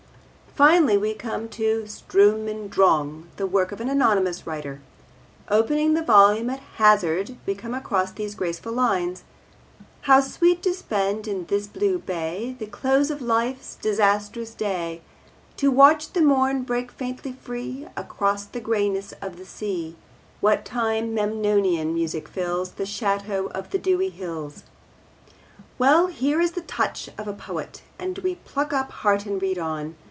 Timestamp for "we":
0.97-1.13, 7.45-7.55, 28.17-28.35